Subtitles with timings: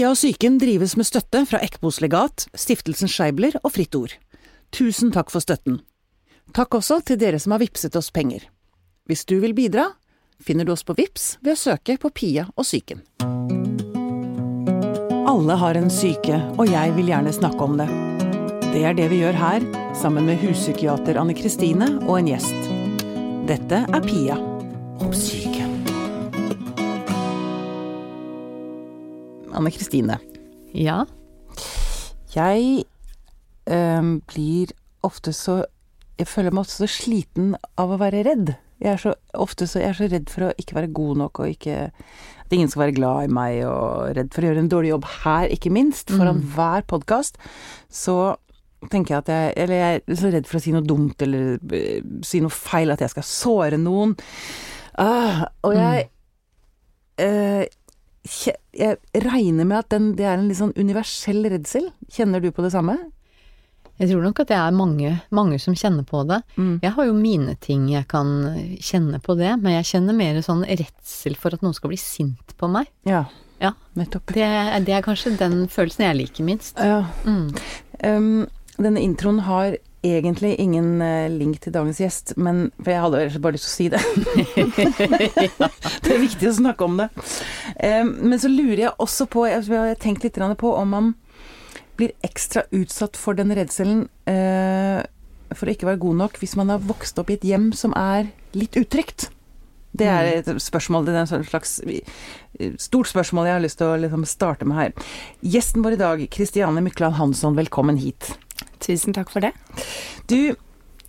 [0.00, 4.14] Pia og psyken drives med støtte fra Ekbos legat, Stiftelsen Scheibler og Fritt Ord.
[4.72, 5.74] Tusen takk for støtten.
[6.56, 8.46] Takk også til dere som har vippset oss penger.
[9.04, 9.90] Hvis du vil bidra,
[10.40, 13.04] finner du oss på Vips ved å søke på Pia og psyken.
[15.28, 17.90] Alle har en syke, og jeg vil gjerne snakke om det.
[18.70, 19.68] Det er det vi gjør her,
[20.00, 22.72] sammen med huspsykiater Anne Kristine og en gjest.
[23.52, 25.49] Dette er Pia om syke.
[29.60, 30.18] Anne Kristine,
[30.74, 31.02] Ja.
[32.34, 32.84] jeg
[33.68, 34.72] øhm, blir
[35.06, 35.64] ofte så
[36.20, 38.50] Jeg føler meg ofte så sliten av å være redd.
[38.80, 41.40] Jeg er så, ofte så, jeg er så redd for å ikke være god nok,
[41.40, 41.76] og ikke,
[42.44, 45.06] at ingen skal være glad i meg, og redd for å gjøre en dårlig jobb
[45.22, 46.12] her, ikke minst.
[46.12, 47.40] Foran hver podkast.
[47.88, 48.18] Så
[48.92, 51.56] tenker jeg at jeg Eller jeg er så redd for å si noe dumt, eller
[51.56, 54.12] øh, si noe feil, at jeg skal såre noen.
[55.00, 56.08] Ah, og jeg
[57.20, 57.68] øh, kje-
[58.24, 61.86] Jeg regner med at den, det er en litt sånn universell redsel.
[62.12, 62.98] Kjenner du på det samme?
[64.00, 66.38] Jeg tror nok at det er mange, mange som kjenner på det.
[66.56, 66.78] Mm.
[66.84, 68.30] Jeg har jo mine ting jeg kan
[68.80, 72.54] kjenne på det, men jeg kjenner mer sånn redsel for at noen skal bli sint
[72.60, 72.88] på meg.
[73.08, 73.26] Ja,
[73.60, 73.74] Ja.
[73.96, 74.32] nettopp.
[74.32, 74.46] Det,
[74.86, 76.78] det er kanskje den følelsen jeg liker minst.
[76.80, 77.02] Ja.
[77.28, 77.50] Mm.
[78.04, 78.46] Um,
[78.80, 83.56] denne introen har egentlig ingen eh, link til dagens gjest, men for jeg hadde bare
[83.56, 84.00] lyst til å si det.
[86.04, 87.10] det er viktig å snakke om det.
[88.10, 91.12] Men så lurer jeg også på, jeg har tenkt litt på om man
[92.00, 95.02] blir ekstra utsatt for den redselen eh,
[95.52, 97.94] for å ikke være god nok hvis man har vokst opp i et hjem som
[97.98, 99.28] er litt utrygt.
[99.90, 103.90] Det er et spørsmål, det er en slags eh, stort spørsmål jeg har lyst til
[103.90, 105.08] å liksom starte med her.
[105.42, 108.30] Gjesten vår i dag, Kristiane Mykland Hansson, velkommen hit.
[108.80, 109.52] Tusen takk for det.
[110.30, 110.56] Du,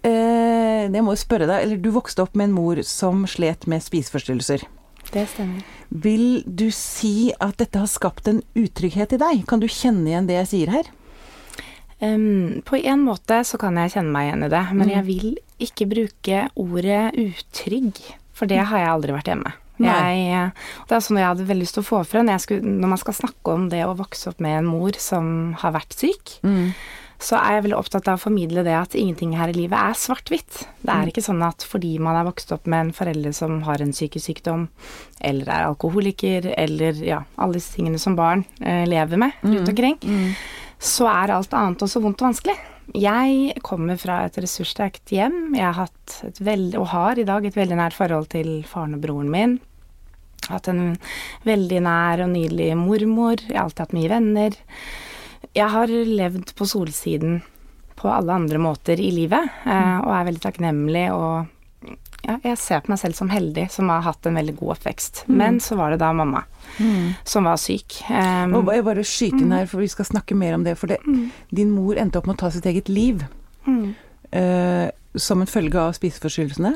[0.04, 3.84] eh, jeg må spørre deg, eller du vokste opp med en mor som slet med
[3.86, 4.66] spiseforstyrrelser.
[5.12, 5.64] Det stemmer.
[5.92, 9.46] Vil du si at dette har skapt en utrygghet i deg?
[9.50, 10.92] Kan du kjenne igjen det jeg sier her?
[12.02, 14.94] Um, på en måte så kan jeg kjenne meg igjen i det, men Mm.
[14.96, 18.00] jeg vil ikke bruke ordet utrygg,
[18.34, 19.54] for det har jeg aldri vært hjemme.
[19.82, 20.50] Jeg, eh,
[20.88, 22.88] det er sånn jeg hadde veldig lyst til å få fra når, jeg skulle, når
[22.90, 26.38] man skal snakke om det å vokse opp med en mor som har vært syk,
[27.22, 29.94] så er jeg veldig opptatt av å formidle det at ingenting her i livet er
[29.94, 30.64] svart-hvitt.
[30.82, 31.02] Det Mm.
[31.04, 33.92] er ikke sånn at fordi man er vokst opp med en forelder som har en
[33.94, 34.68] psykisk sykdom,
[35.22, 39.98] eller er alkoholiker, eller ja, alle disse tingene som barn eh, lever med rundt omkring,
[40.80, 42.58] så er alt annet også vondt og vanskelig.
[42.98, 45.54] Jeg kommer fra et ressurssterkt hjem.
[45.56, 48.96] Jeg har hatt et veld, og har i dag et veldig nært forhold til faren
[48.98, 49.60] og broren min.
[50.50, 50.98] Hatt en
[51.46, 53.38] veldig nær og nydelig mormor.
[53.48, 54.58] Jeg har alltid hatt mye venner.
[55.54, 57.42] Jeg har levd på solsiden
[58.00, 61.50] på alle andre måter i livet, eh, og er veldig takknemlig og
[62.22, 65.24] ja, jeg ser på meg selv som heldig som har hatt en veldig god oppvekst.
[65.42, 66.44] Men så var det da mamma
[67.26, 67.98] som var syk.
[68.10, 70.76] Um, Og jeg bare skyte inn her, for vi skal snakke mer om det.
[70.78, 71.00] For det,
[71.50, 73.26] din mor endte opp med å ta sitt eget liv
[73.66, 73.88] mm.
[74.38, 74.88] eh,
[75.18, 76.76] som en følge av spiseforstyrrelsene.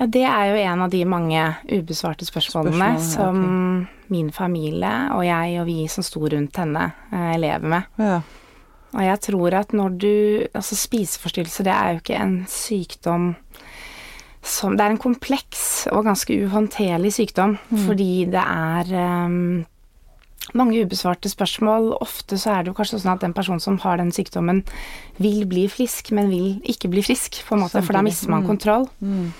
[0.00, 5.22] Ja, det er jo en av de mange ubesvarte spørsmålene Spørsmål, som min familie og
[5.24, 7.82] jeg og vi som sto rundt henne, eh, lever med.
[7.98, 8.20] Ja.
[8.94, 13.36] Og jeg tror at når du Altså, spiseforstyrrelse, det er jo ikke en sykdom
[14.44, 17.54] som Det er en kompleks og ganske uhåndterlig sykdom,
[17.86, 19.64] fordi det er um,
[20.52, 21.94] mange ubesvarte spørsmål.
[22.04, 24.62] Ofte så er det jo kanskje sånn at den personen som har den sykdommen,
[25.16, 28.42] vil bli frisk, men vil ikke bli frisk, på en måte, for da mister man
[28.42, 28.46] Mm.
[28.46, 28.86] kontroll.
[29.00, 29.32] Mm.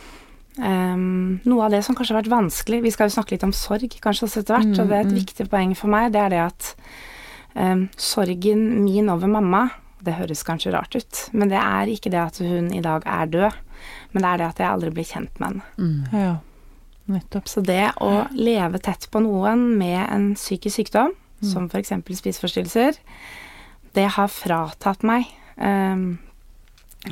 [0.55, 3.51] Um, noe av det som kanskje har vært vanskelig Vi skal jo snakke litt om
[3.51, 5.17] sorg kanskje også etter hvert, Mm, og det er et mm.
[5.19, 6.13] viktig poeng for meg.
[6.15, 6.69] Det er det at
[7.59, 9.65] um, sorgen min over mamma
[9.99, 13.27] Det høres kanskje rart ut, men det er ikke det at hun i dag er
[13.27, 13.61] død.
[14.13, 15.63] Men det er det at jeg aldri blir kjent med henne.
[15.79, 16.03] Mm.
[16.13, 16.35] ja.
[17.05, 17.49] Nettopp.
[17.49, 21.13] Så det å leve tett på noen med en psykisk sykdom,
[21.45, 21.93] som f.eks.
[22.21, 22.97] spiseforstyrrelser,
[23.95, 26.15] det har fratatt meg um,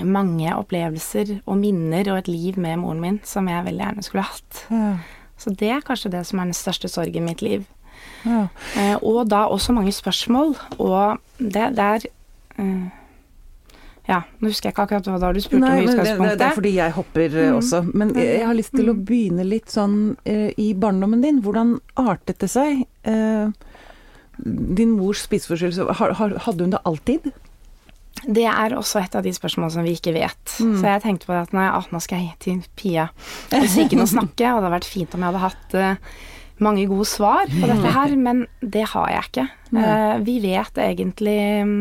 [0.00, 4.24] mange opplevelser og minner og et liv med moren min som jeg veldig gjerne skulle
[4.24, 4.62] hatt.
[4.72, 4.94] Ja.
[5.42, 7.64] Så det er kanskje det som er den største sorgen i mitt liv.
[8.24, 8.46] Ja.
[8.78, 12.04] Eh, og da også mange spørsmål, og det, det er
[12.58, 12.90] eh,
[14.08, 16.14] Ja, nå husker jeg ikke akkurat hva du spurte Nei, om i men det, det,
[16.14, 16.46] utgangspunktet.
[16.48, 17.56] er fordi jeg hopper eh, Mm.
[17.60, 17.82] også.
[17.94, 21.38] Men jeg, jeg har lyst til å begynne litt sånn eh, i barndommen din.
[21.44, 22.82] Hvordan artet det seg?
[23.04, 23.52] Eh,
[24.42, 25.86] din mors spiseforstyrrelse,
[26.46, 27.30] hadde hun det alltid?
[28.22, 30.42] Det er også et av de spørsmålene som vi ikke vet.
[30.58, 30.76] Mm.
[30.80, 34.04] Så jeg tenkte på det at nei, ah, nå skal jeg til Pia og psyken
[34.04, 36.20] og snakke, og det hadde vært fint om jeg hadde hatt uh,
[36.62, 39.46] mange gode svar på dette her, men det har jeg ikke.
[39.72, 41.74] Eh, vi vet egentlig um,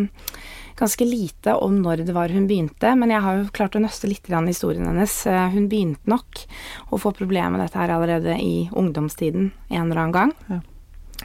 [0.80, 4.10] ganske lite om når det var hun begynte, men jeg har jo klart å nøste
[4.10, 5.16] litt i historien hennes.
[5.28, 6.44] Eh, hun begynte nok
[6.90, 10.36] å få problemer med dette her allerede i ungdomstiden en eller annen gang.
[10.50, 10.62] Ja.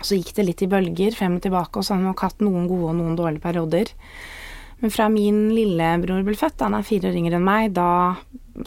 [0.03, 2.43] Så gikk det litt i bølger, frem og tilbake, og så har hun nok hatt
[2.45, 3.95] noen gode og noen dårlige perioder.
[4.83, 8.17] Men fra min lillebror ble født, han er fire år yngre enn meg, da,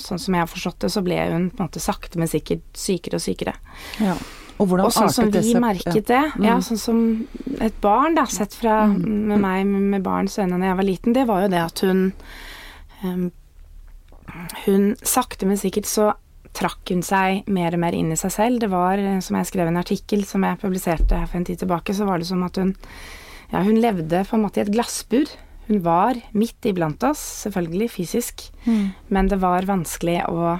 [0.02, 2.64] sånn som jeg har forstått det, så ble hun på en måte sakte, men sikkert
[2.74, 3.54] sykere og sykere.
[4.02, 4.16] Ja.
[4.60, 6.64] Og Og sånn som vi merket det, ja, Mm.
[6.66, 7.28] sånn som
[7.62, 11.28] et barn, da, sett fra med meg med barns øyne da jeg var liten, det
[11.28, 12.12] var jo det at hun
[13.04, 13.32] um,
[14.66, 16.12] Hun sakte, men sikkert så
[16.54, 18.60] trakk hun seg mer og mer inn i seg selv.
[18.60, 21.60] Det var, eh, som jeg skrev en artikkel som jeg publiserte her for en tid
[21.60, 22.76] tilbake, så var det som at hun
[23.52, 25.26] Ja, hun levde på en måte i et glassbur.
[25.70, 28.92] Hun var midt iblant oss, selvfølgelig fysisk, Mm.
[29.14, 30.58] men det var vanskelig å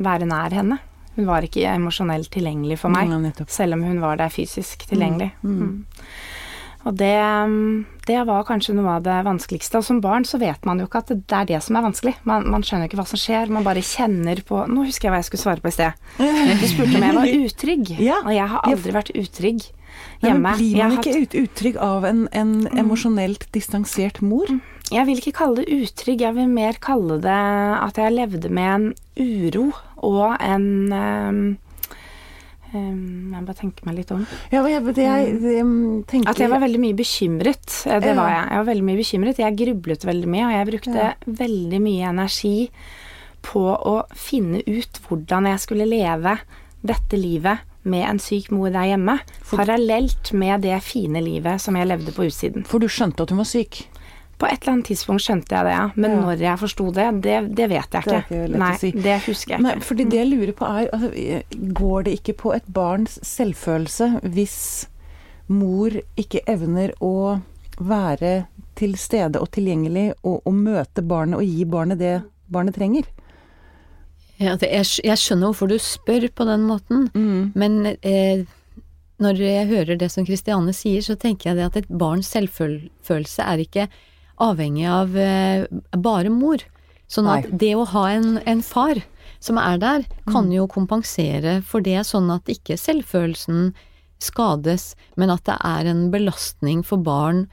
[0.00, 0.78] være nær henne.
[1.16, 3.08] Hun var ikke emosjonelt tilgjengelig for meg.
[3.10, 3.46] Ja.
[3.50, 5.32] Selv om hun var der fysisk tilgjengelig.
[5.42, 5.56] Mm.
[5.60, 6.04] Mm.
[6.88, 7.10] Og det,
[8.08, 9.80] det var kanskje noe av det vanskeligste.
[9.82, 12.14] Og som barn så vet man jo ikke at det er det som er vanskelig.
[12.24, 15.20] Man, man skjønner ikke hva som skjer, man bare kjenner på Nå husker jeg hva
[15.20, 15.92] jeg skulle svare på i sted.
[16.62, 17.92] Du spurte om jeg var utrygg.
[18.00, 18.22] Ja.
[18.24, 19.68] Og jeg har aldri vært utrygg
[20.20, 20.42] hjemme.
[20.42, 21.38] men blir Jeg man ikke hatt...
[21.44, 24.50] utrygg av en, en emosjonelt distansert mor?
[24.90, 27.40] Jeg vil ikke kalle det utrygg, jeg vil mer kalle det
[27.78, 28.86] at jeg levde med en
[29.20, 29.68] uro
[30.02, 31.42] og en um,
[32.74, 34.24] um, Jeg bare tenke meg litt om.
[34.50, 35.54] Ja, jeg, det jeg, det,
[36.10, 37.68] tenker At jeg var veldig mye bekymret.
[37.86, 38.44] eh, Det var jeg.
[38.50, 39.42] Jeg var veldig mye bekymret.
[39.44, 41.08] Jeg grublet veldig mye, og jeg brukte
[41.44, 42.56] veldig mye energi
[43.46, 46.34] på å finne ut hvordan jeg skulle leve
[46.84, 49.18] dette livet med en syk mor der hjemme,
[49.50, 52.64] parallelt med det fine livet som jeg levde på utsiden.
[52.68, 53.86] For du skjønte at hun var syk?
[54.40, 55.86] På et eller annet tidspunkt skjønte jeg det, ja.
[56.00, 56.20] Men Ja.
[56.24, 58.48] når jeg forsto det, det, det vet jeg Det er ikke.
[58.48, 58.90] lett Nei, å si.
[58.92, 59.84] det husker jeg Nei, ikke.
[59.84, 61.10] fordi det jeg lurer på er altså,
[61.80, 64.86] Går det ikke på et barns selvfølelse hvis
[65.48, 67.40] mor ikke evner å
[67.80, 68.46] være
[68.80, 72.14] til stede og tilgjengelig og, og møte barnet og gi barnet det
[72.48, 73.04] barnet trenger?
[74.40, 77.52] Ja, jeg, jeg skjønner hvorfor du spør på den måten, Mm.
[77.54, 78.46] men eh,
[79.20, 83.44] når jeg hører det som Kristiane sier, så tenker jeg det at et barns selvfølelse
[83.44, 83.88] er ikke
[84.40, 86.64] avhengig av eh, bare mor.
[87.10, 87.58] Sånn at Nei.
[87.58, 89.02] det å ha en, en far
[89.40, 93.74] som er der, kan jo kompensere for det, sånn at ikke selvfølelsen
[94.20, 97.46] skades, men at det er en belastning for barn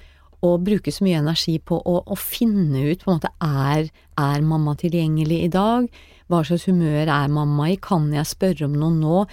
[0.45, 3.88] å bruke så mye energi på å, å finne ut på en måte er,
[4.19, 5.88] er mamma tilgjengelig i dag?
[6.28, 7.80] Hva slags humør er mamma i?
[7.80, 9.24] Kan jeg spørre om noe nå?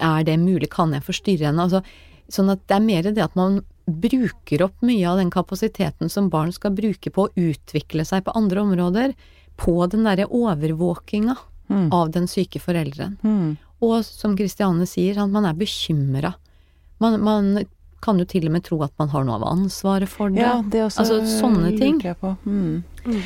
[0.00, 0.70] Er det mulig?
[0.72, 1.66] Kan jeg forstyrre henne?
[1.66, 1.82] Altså,
[2.32, 6.30] sånn at det er mer det at man bruker opp mye av den kapasiteten som
[6.32, 9.12] barn skal bruke på å utvikle seg på andre områder,
[9.60, 11.36] på den derre overvåkinga
[11.92, 13.18] av den syke forelderen.
[13.22, 13.56] Mm.
[13.84, 16.34] Og som Kristiane sier, at man er bekymra.
[17.02, 17.64] Man, man
[18.04, 20.42] kan jo til og med tro at man har noe av ansvaret for det.
[20.44, 22.00] Ja, det også altså sånne ting.
[22.20, 22.34] på.
[23.04, 23.20] Mm.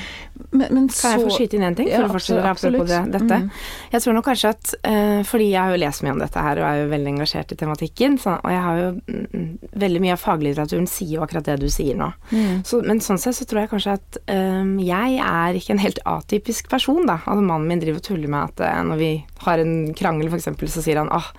[0.50, 1.88] Men, men så Kan jeg få skyte inn en ting?
[1.90, 3.38] For Ja, å fortsette absolutt, apropos det, dette.
[3.42, 3.48] Mm.
[3.92, 6.60] Jeg tror nok kanskje at uh, Fordi jeg har jo lest mye om dette her,
[6.60, 8.18] og er jo veldig engasjert i tematikken.
[8.22, 9.48] Så, og jeg har jo mm,
[9.84, 12.10] Veldig mye av faglitteraturen sier jo akkurat det du sier nå.
[12.30, 12.62] Mm.
[12.66, 16.00] Så, men sånn sett så tror jeg kanskje at um, jeg er ikke en helt
[16.08, 17.20] atypisk person, da.
[17.24, 19.12] Altså mannen min driver og tuller med at uh, når vi
[19.44, 21.30] har en krangel, f.eks., så sier han ah,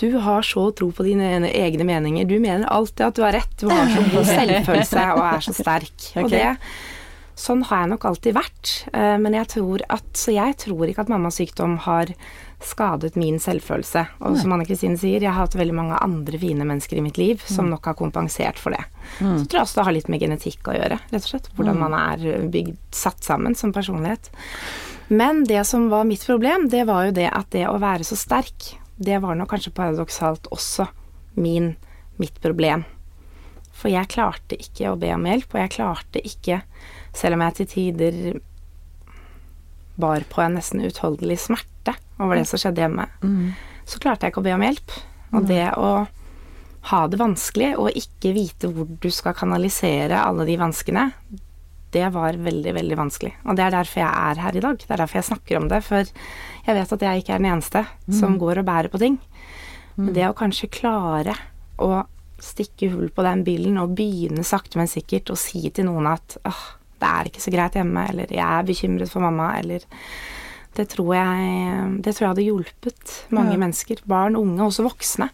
[0.00, 2.28] du har så tro på dine egne meninger.
[2.28, 3.52] Du mener alltid at du har rett.
[3.60, 6.08] Du har så god selvfølelse og er så sterk.
[6.22, 6.46] Og det
[7.40, 11.06] Sånn har jeg nok alltid vært, eh, men jeg tror at Så jeg tror ikke
[11.06, 12.12] at mammas sykdom har
[12.60, 14.02] skadet min selvfølelse.
[14.20, 17.16] Og som Anne Kristine sier, jeg har hatt veldig mange andre fine mennesker i mitt
[17.16, 18.82] liv som nok har kompensert for det.
[19.16, 21.48] Så tror jeg også det har litt med genetikk å gjøre, rett og slett.
[21.56, 24.28] Hvordan man er bygd, satt sammen som personlighet.
[25.08, 28.18] Men det som var mitt problem, det var jo det at det å være så
[28.20, 30.90] sterk, det var nok kanskje paradoksalt også
[31.40, 31.72] min,
[32.20, 32.84] mitt problem.
[33.72, 36.60] For jeg klarte ikke å be om hjelp, og jeg klarte ikke,
[37.12, 38.40] selv om jeg til tider
[40.00, 43.52] bar på en nesten uutholdelig smerte over det som skjedde hjemme, Mm.
[43.84, 44.90] så klarte jeg ikke å be om hjelp.
[45.32, 46.08] Og det å
[46.90, 51.12] ha det vanskelig og ikke vite hvor du skal kanalisere alle de vanskene,
[51.92, 53.32] det var veldig, veldig vanskelig.
[53.46, 54.78] Og det er derfor jeg er her i dag.
[54.78, 55.82] Det er derfor jeg snakker om det.
[55.84, 56.04] For
[56.66, 59.18] jeg vet at jeg ikke er den eneste som går og bærer på ting.
[59.96, 61.34] Men det å kanskje klare
[61.78, 62.06] å
[62.40, 66.38] stikke hull på den bilen og begynne sakte, men sikkert å si til noen at
[66.46, 66.62] åh,
[67.00, 69.84] det er ikke så greit hjemme, eller jeg er bekymret for mamma, eller
[70.76, 73.60] det tror jeg, det tror jeg hadde hjulpet mange Ja.
[73.64, 74.02] mennesker.
[74.06, 75.30] Barn, unge, også voksne.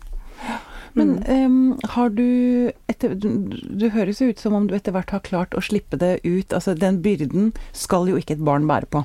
[0.97, 5.11] Men um, har du, etter, du du høres jo ut som om du etter hvert
[5.13, 6.55] har klart å slippe det ut.
[6.57, 9.03] Altså, den byrden skal jo ikke et barn bære på.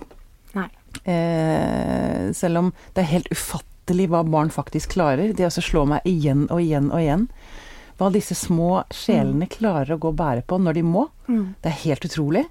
[0.56, 0.70] Nei.
[1.03, 5.34] Eh, selv om det er helt ufattelig hva barn faktisk klarer.
[5.36, 7.27] Det altså slår meg igjen og igjen og igjen.
[8.01, 11.05] Hva disse små sjelene klarer å gå og bære på når de må.
[11.62, 12.48] Det er helt utrolig.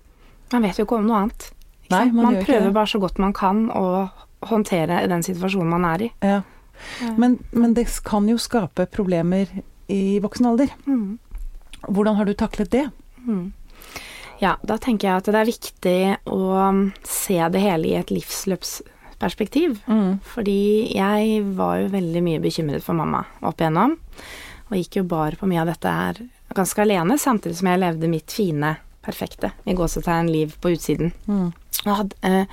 [0.52, 1.48] Man vet jo ikke om noe annet.
[1.90, 4.06] Nei, man man prøver bare så godt man kan å
[4.46, 6.10] håndtere den situasjonen man er i.
[6.22, 6.40] Ja.
[7.18, 9.50] Men, men det kan jo skape problemer
[9.90, 10.70] i voksen alder.
[10.86, 11.18] Mm.
[11.88, 12.86] Hvordan har du taklet det?
[13.26, 13.50] Mm.
[14.40, 15.98] Ja, da tenker jeg at det er viktig
[16.32, 16.70] å
[17.04, 19.80] se det hele i et livsløpsperspektiv.
[20.30, 20.60] Fordi
[20.94, 23.98] jeg var jo veldig mye bekymret for mamma opp igjennom.
[24.70, 26.20] Og gikk jo bar på mye av dette her
[26.54, 28.74] ganske alene, samtidig som jeg levde mitt fine,
[29.06, 31.12] perfekte, i gåsetegn, liv på utsiden.
[31.86, 32.44] Og hadde, eh,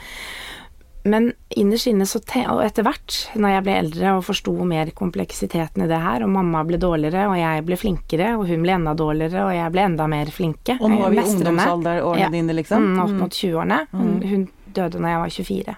[1.07, 2.19] men innerst inne så
[2.51, 6.29] Og etter hvert, når jeg ble eldre og forsto mer kompleksiteten i det her, og
[6.29, 9.81] mamma ble dårligere, og jeg ble flinkere, og hun ble enda dårligere, og jeg ble
[9.87, 12.29] enda mer flinke Og nå er vi i ungdomsalderårene Ja.
[12.29, 12.83] dine, liksom?
[12.93, 13.87] Mm, opp mot 20-årene.
[13.91, 15.75] Hun, hun døde når jeg var 24.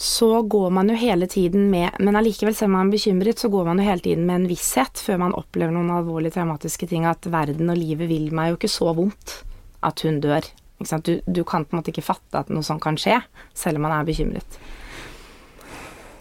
[0.00, 3.50] Så går man jo hele tiden med Men allikevel, selv om man er bekymret, så
[3.52, 7.04] går man jo hele tiden med en visshet før man opplever noen alvorlige traumatiske ting,
[7.04, 9.34] at verden og livet vil meg jo ikke så vondt
[9.84, 10.48] at hun dør.
[11.04, 13.18] Du, du kan på en måte ikke fatte at noe sånt kan skje,
[13.52, 14.56] selv om man er bekymret.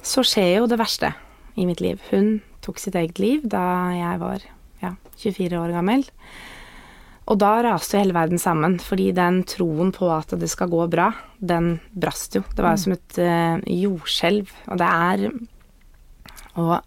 [0.04, 1.14] Så skjer jo det verste
[1.56, 2.04] i mitt liv.
[2.12, 3.64] Hun tok sitt eget liv da
[3.96, 4.44] jeg var
[4.84, 6.04] ja, 24 år gammel.
[7.30, 10.82] Og da raste jo hele verden sammen, fordi den troen på at det skal gå
[10.90, 12.42] bra, den brast jo.
[12.56, 14.54] Det var jo som et uh, jordskjelv.
[14.74, 15.26] Og det er
[16.58, 16.80] å,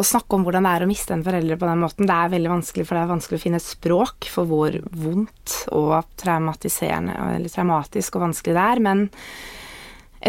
[0.00, 2.32] å snakke om hvordan det er å miste en forelder på den måten, det er
[2.32, 7.18] veldig vanskelig, for det er vanskelig å finne et språk for hvor vondt og traumatiserende,
[7.36, 8.82] eller traumatisk og vanskelig det er.
[8.88, 9.04] Men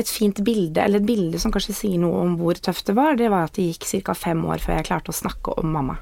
[0.04, 3.16] et fint bilde, eller et bilde som kanskje sier noe om hvor tøft det var,
[3.16, 4.20] det var at det gikk ca.
[4.20, 5.96] fem år før jeg klarte å snakke om mamma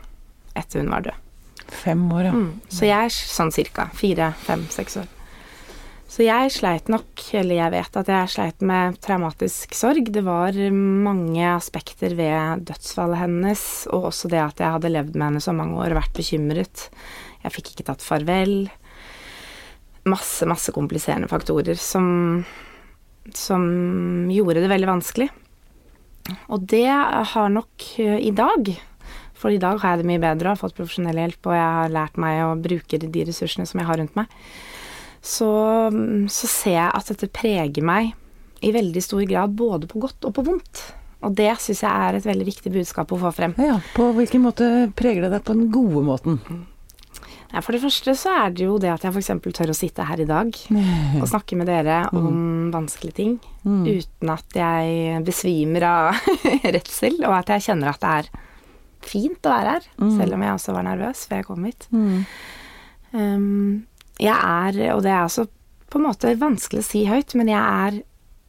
[0.58, 1.26] etter hun var død.
[1.67, 2.33] Fem år, ja.
[2.33, 2.50] Mm.
[2.71, 3.89] Så jeg sånn cirka.
[3.97, 5.13] Fire, fem, seks år.
[6.07, 10.07] Så jeg sleit nok, eller jeg vet at jeg sleit med traumatisk sorg.
[10.15, 15.27] Det var mange aspekter ved dødsfallet hennes, og også det at jeg hadde levd med
[15.27, 16.88] henne så mange år og vært bekymret.
[17.43, 18.55] Jeg fikk ikke tatt farvel.
[20.07, 22.45] Masse, masse kompliserende faktorer som,
[23.36, 23.67] som
[24.31, 25.27] gjorde det veldig vanskelig.
[26.47, 28.71] Og det har nok eh, i dag
[29.38, 31.74] for i dag har jeg det mye bedre og har fått profesjonell hjelp, og jeg
[31.79, 34.32] har lært meg å bruke de ressursene som jeg har rundt meg.
[35.22, 35.50] Så,
[36.32, 38.13] så ser jeg at dette preger meg
[38.65, 40.88] i veldig stor grad både på godt og på vondt.
[41.25, 43.56] Og det syns jeg er et veldig viktig budskap å få frem.
[43.62, 44.67] Ja, På hvilken måte
[44.98, 46.41] preger det deg på den gode måten?
[47.48, 49.32] Ja, for det første så er det jo det at jeg f.eks.
[49.56, 50.51] tør å sitte her i dag
[51.22, 56.27] og snakke med dere om vanskelige ting uten at jeg besvimer av
[56.75, 58.29] redsel, og at jeg kjenner at det er
[59.06, 59.88] fint å være her,
[60.18, 61.88] selv om jeg også var nervøs før jeg kom hit.
[63.12, 63.86] Um,
[64.20, 65.48] jeg er, og det er også
[65.88, 68.01] på en måte vanskelig å si høyt, men jeg er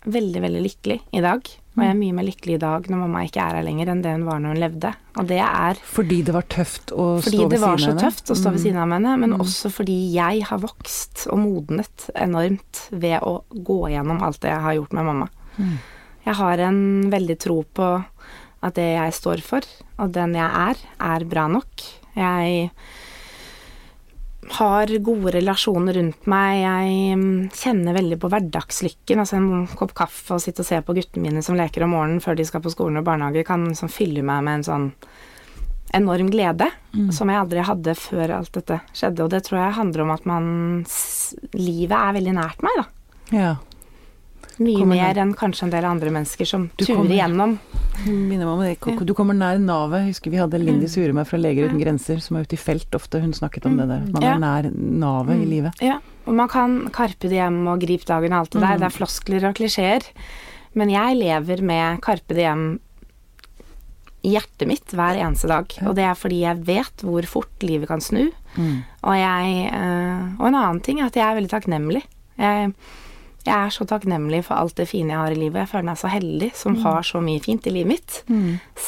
[0.08, 1.48] veldig, veldig lykkelig i dag.
[1.78, 4.00] Og jeg er mye mer lykkelig i dag når mamma ikke er her lenger, enn
[4.02, 4.90] det hun var når hun levde.
[5.20, 7.44] Og det er Fordi det var tøft å stå ved siden av henne?
[7.44, 10.42] Fordi det var så tøft å stå ved siden av henne, men også fordi jeg
[10.48, 15.08] har vokst og modnet enormt ved å gå gjennom alt det jeg har gjort med
[15.12, 15.30] mamma.
[16.26, 16.82] Jeg har en
[17.14, 17.86] veldig tro på
[18.64, 19.66] at det jeg står for,
[20.02, 21.84] og den jeg er, er bra nok.
[22.18, 22.70] Jeg
[24.58, 26.62] har gode relasjoner rundt meg.
[26.62, 29.22] Jeg mm, kjenner veldig på hverdagslykken.
[29.22, 32.22] Altså en kopp kaffe og sitte og se på guttene mine som leker om morgenen
[32.24, 34.88] før de skal på skolen og barnehage, kan liksom fylle meg med en sånn
[35.96, 36.66] enorm glede
[37.16, 39.24] som jeg aldri hadde før alt dette skjedde.
[39.24, 40.50] Og det tror jeg handler om at man
[41.52, 42.84] Livet er veldig nært meg, da.
[43.36, 43.50] Ja.
[44.58, 47.58] Mye Kommer mer enn kanskje en del andre mennesker som Du turer kommer- igjennom.
[48.82, 49.04] Om.
[49.06, 50.06] Du kommer nær navet.
[50.08, 53.20] Husker vi hadde Lindy Suremar fra Leger uten grenser, som er ute i felt ofte.
[53.20, 54.00] Hun snakket om det der.
[54.12, 55.72] Man er nær navet i livet.
[55.80, 58.78] Ja, og man kan karpe det hjem og gripe dagen og alt det der.
[58.78, 60.02] Det er floskler og klisjeer.
[60.74, 62.80] Men jeg lever med karpe det hjem
[64.26, 65.66] i hjertet mitt hver eneste dag.
[65.86, 68.24] Og det er fordi jeg vet hvor fort livet kan snu.
[68.58, 72.02] Og, jeg, eh, og en annen ting er at jeg er veldig takknemlig.
[72.38, 72.72] Jeg,
[73.46, 75.62] jeg er så takknemlig for alt det fine jeg har i livet.
[75.62, 78.18] Jeg føler meg så heldig som har så mye fint i livet mitt.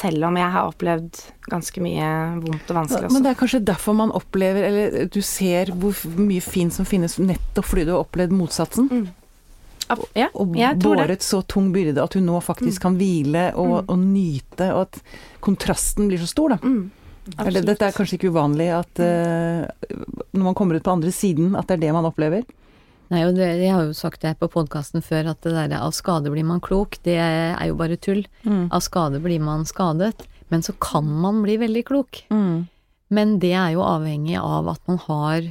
[0.01, 2.09] Selv om jeg har opplevd ganske mye
[2.43, 3.15] vondt og vanskelig også.
[3.15, 7.17] Men det er kanskje derfor man opplever, eller du ser hvor mye fint som finnes
[7.21, 8.91] nettopp fordi du har opplevd motsatsen.
[8.91, 9.09] Mm.
[10.15, 10.53] ja, Og
[10.83, 15.01] båret så tung byrde at hun nå faktisk kan hvile og, og nyte, og at
[15.43, 16.61] kontrasten blir så stor, da.
[16.61, 16.91] Mm,
[17.43, 19.65] Eller, dette er kanskje ikke uvanlig at uh,
[20.31, 22.45] når man kommer ut på andre siden, at det er det man opplever.
[23.11, 25.91] Nei, og det, jeg har jo sagt det på podkasten før, at det derre 'av
[25.91, 28.25] skade blir man klok', det er jo bare tull.
[28.71, 30.27] Av skade blir man skadet.
[30.49, 32.23] Men så kan man bli veldig klok.
[33.09, 35.41] Men det er jo avhengig av at man har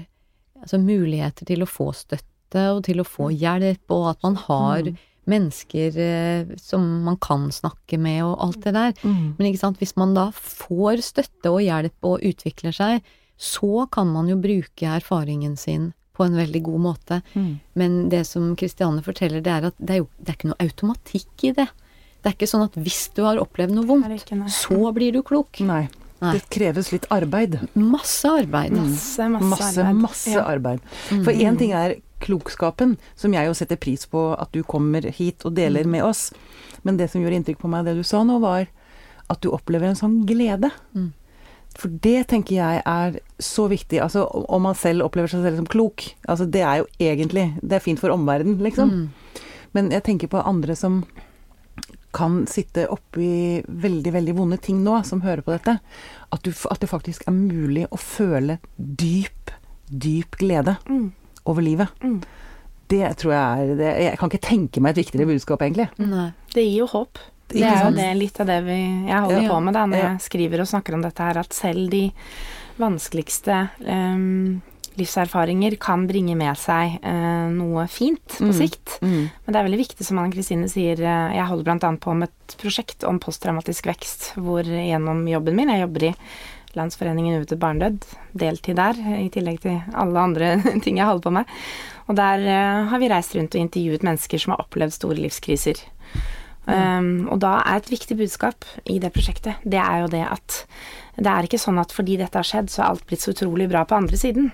[0.60, 4.90] altså, muligheter til å få støtte og til å få hjelp, og at man har
[5.30, 8.92] mennesker eh, som man kan snakke med og alt det der.
[9.38, 13.04] Men ikke sant, hvis man da får støtte og hjelp og utvikler seg,
[13.38, 17.20] så kan man jo bruke erfaringen sin på en veldig god måte.
[17.80, 20.60] Men det som Kristiane forteller, det er at det er jo det er ikke noe
[20.66, 21.66] automatikk i det.
[22.20, 25.22] Det er ikke sånn at hvis du har opplevd noe vondt, ikke, så blir du
[25.24, 25.62] klok.
[25.64, 25.86] Nei.
[26.20, 26.34] Nei.
[26.36, 27.54] Det kreves litt arbeid.
[27.80, 28.74] Masse arbeid.
[28.76, 30.00] Masse, masse, Masse, arbeid.
[30.02, 30.42] masse Ja.
[30.44, 30.82] arbeid.
[31.24, 35.46] For én ting er klokskapen, som jeg jo setter pris på at du kommer hit
[35.48, 36.26] og deler med oss.
[36.84, 38.68] Men det som gjorde inntrykk på meg, det du sa nå, var
[39.30, 40.68] at du opplever en sånn glede.
[40.92, 41.08] Mm.
[41.78, 44.00] For det tenker jeg er så viktig.
[44.02, 46.08] Altså om man selv opplever seg selv som klok.
[46.28, 48.90] Altså det er jo egentlig Det er fint for omverdenen, liksom.
[48.90, 49.40] Mm.
[49.72, 51.04] Men jeg tenker på andre som
[52.12, 55.76] kan sitte oppi veldig, veldig vonde ting nå, som hører på dette.
[56.34, 59.52] At, du, at det faktisk er mulig å føle dyp,
[59.86, 61.12] dyp glede Mm.
[61.46, 61.88] over livet.
[62.02, 62.18] Mm.
[62.90, 65.86] Det tror jeg er det, Jeg kan ikke tenke meg et viktigere budskap, egentlig.
[66.02, 66.32] Nei.
[66.52, 67.18] Det gir jo håp.
[67.50, 68.78] Det er jo det, litt av det vi,
[69.10, 69.48] jeg holder Ja.
[69.52, 72.04] på med da, når jeg skriver og snakker om dette her, at selv de
[72.80, 74.60] vanskeligste um,
[74.98, 78.54] livserfaringer kan bringe med seg uh, noe fint på Mm.
[78.56, 78.98] sikt.
[79.02, 79.30] Mm.
[79.44, 81.90] Men det er veldig viktig, som Anne Kristine sier, uh, jeg holder bl.a.
[82.00, 86.14] på med et prosjekt om posttraumatisk vekst, hvor gjennom jobben min, jeg jobber i
[86.78, 88.04] Landsforeningen uventet barnedød,
[88.38, 90.52] deltid der, i tillegg til alle andre
[90.84, 91.44] ting jeg holder på med.
[92.08, 95.82] Og der uh, har vi reist rundt og intervjuet mennesker som har opplevd store livskriser.
[96.68, 100.58] Um, og da er et viktig budskap i det prosjektet, det er jo det at
[101.20, 103.66] det er ikke sånn at fordi dette har skjedd, så er alt blitt så utrolig
[103.68, 104.50] bra på andre siden.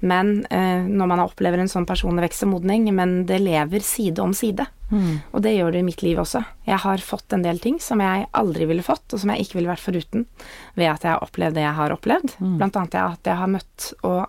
[0.00, 4.20] Men uh, når man opplever en sånn personlig vekst og modning, men det lever side
[4.24, 4.66] om side.
[4.90, 5.20] Mm.
[5.30, 6.42] Og det gjør det i mitt liv også.
[6.66, 9.60] Jeg har fått en del ting som jeg aldri ville fått, og som jeg ikke
[9.60, 10.26] ville vært foruten
[10.74, 12.34] ved at jeg har opplevd det jeg har opplevd.
[12.58, 14.26] Blant annet at jeg har møtt og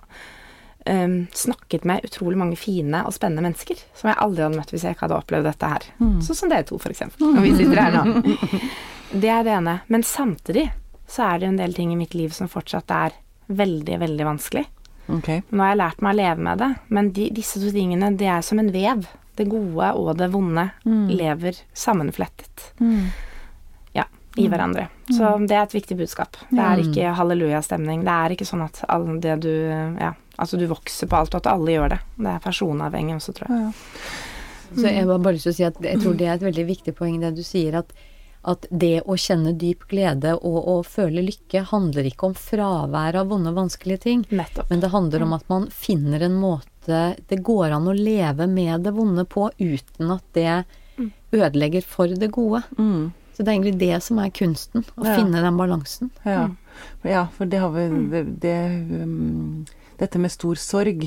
[0.85, 4.85] em, snakket med utrolig mange fine og spennende mennesker som jeg aldri hadde møtt hvis
[4.87, 5.87] jeg ikke hadde opplevd dette her.
[6.25, 7.33] Sånn som dere to, eksempel.
[7.35, 8.35] Når vi sitter her nå.
[9.21, 9.73] Det er det ene.
[9.91, 10.69] Men samtidig
[11.11, 13.17] så er det en del ting i mitt liv som fortsatt er
[13.51, 14.63] veldig, veldig vanskelig.
[15.11, 15.41] Okay.
[15.49, 18.29] Nå har jeg lært meg å leve med det, men de, disse to tingene, det
[18.31, 19.03] er som en vev.
[19.35, 20.67] Det gode og det vonde
[21.11, 22.87] lever sammenflettet ja,
[24.39, 24.87] i hverandre.
[25.11, 26.37] Så det er et viktig budskap.
[26.49, 28.05] Det er ikke hallelujastemning.
[28.07, 28.83] Det er ikke sånn at
[29.23, 31.99] det du Ja, altså du vokser på alt, og at alle gjør det.
[32.15, 33.73] Det er personavhengig også, tror jeg.
[34.71, 36.65] Så jeg har bare lyst til å si at jeg tror det er et veldig
[36.69, 37.91] viktig poeng det du sier, at,
[38.47, 43.33] at det å kjenne dyp glede og, å føle lykke handler ikke om fravær av
[43.33, 44.71] vonde og vanskelige ting, Nettopp.
[44.71, 46.71] men det handler om at man finner en måte
[47.29, 50.63] det går an å leve med det vonde på uten at det
[51.31, 52.63] ødelegger for det gode.
[52.77, 53.11] Mm.
[53.31, 55.15] Så det er egentlig det som er kunsten, å Ja.
[55.15, 56.09] finne den balansen.
[56.25, 56.49] Ja.
[57.07, 58.55] ja, for det har vi det, det,
[59.03, 59.65] um,
[59.97, 61.03] Dette med stor sorg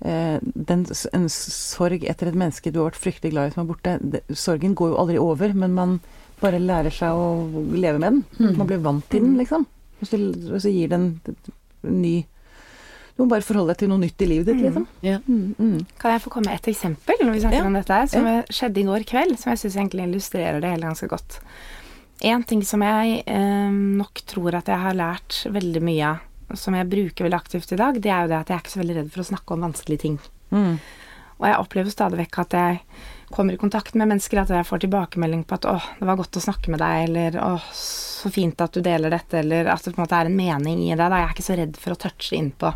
[0.00, 3.70] eh, den, En sorg etter et menneske du har vært fryktelig glad i som er
[3.72, 6.00] borte det, Sorgen går jo aldri over, men man
[6.40, 8.56] bare lærer seg å leve med den.
[8.58, 9.66] Man blir vant til den, liksom.
[10.02, 10.18] Og så,
[10.52, 12.26] og så gir den en ny
[13.16, 14.84] Du må bare forholde deg til noe nytt i livet ditt, liksom.
[15.00, 15.18] Ja.
[15.24, 15.78] Mm, mm.
[16.02, 17.66] Kan jeg få komme med et eksempel når vi snakker Ja.
[17.70, 20.90] om dette her, som skjedde i går kveld, som jeg syns egentlig illustrerer det hele
[20.90, 21.38] ganske godt.
[22.28, 26.76] En ting som jeg eh, nok tror at jeg har lært veldig mye av, som
[26.76, 28.82] jeg bruker veldig aktivt i dag, det er jo det at jeg er ikke så
[28.84, 30.18] veldig redd for å snakke om vanskelige ting.
[30.52, 30.78] Mm.
[31.40, 32.80] Og jeg opplever stadig vekk at jeg
[33.30, 36.38] kommer i kontakt med mennesker, at jeg får tilbakemelding på at 'å, det var godt
[36.38, 39.94] å snakke med deg', eller 'å, så fint at du deler dette', eller at det
[39.94, 40.98] på en måte er en mening i det.
[40.98, 42.72] Da jeg er ikke så redd for å touche inn på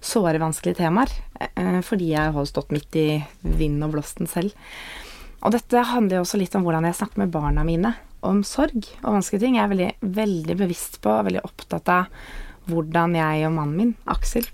[0.00, 1.10] såre vanskelige temaer,
[1.40, 4.52] eh, fordi jeg har stått midt i vind og blåsten selv.
[5.42, 8.84] Og dette handler jo også litt om hvordan jeg snakker med barna mine om sorg
[9.02, 9.56] og vanskelige ting.
[9.56, 12.06] Jeg er veldig, veldig bevisst på og veldig opptatt av
[12.68, 14.44] hvordan jeg og mannen min, Aksel,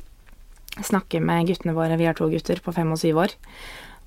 [0.76, 3.34] snakker med guttene våre, vi har to gutter på fem og syv år,